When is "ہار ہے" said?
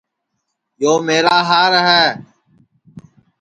1.49-2.05